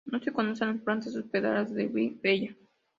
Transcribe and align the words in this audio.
No 0.11 0.19
se 0.19 0.33
conocen 0.33 0.69
las 0.69 0.81
plantas 0.81 1.15
hospederas 1.15 1.71
de 1.75 1.83
"W. 1.85 2.17
bella". 2.23 2.55